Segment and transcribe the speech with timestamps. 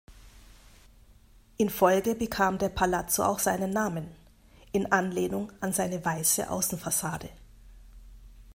[1.57, 4.07] In Folge bekam der Palazzo auch seinen Namen,
[4.71, 7.29] in Anlehnung an seine weiße Außenfassade.